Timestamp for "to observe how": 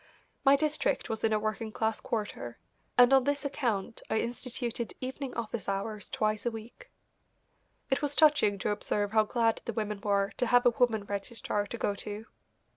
8.57-9.25